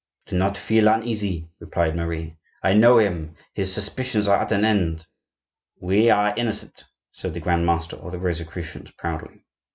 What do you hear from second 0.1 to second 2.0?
"Do not feel uneasy," replied